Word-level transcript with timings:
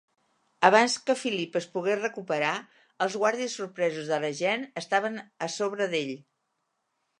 Abans 0.69 0.93
que 1.09 1.15
Philip 1.23 1.57
es 1.59 1.67
pogués 1.75 1.99
recuperar, 2.05 2.55
els 3.07 3.19
guàrdies 3.25 3.59
sorpresos 3.61 4.11
de 4.15 4.21
la 4.25 4.33
Jeanne 4.41 4.69
estaven 4.85 5.23
a 5.49 5.53
sobre 5.61 5.91
d'ell. 5.95 6.13